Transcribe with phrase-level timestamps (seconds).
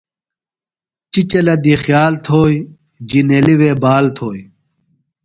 [1.11, 2.61] چِچلہ دی خیال تھوئیۡ،
[3.09, 4.41] جِنیلیۡ وے بال تھوئی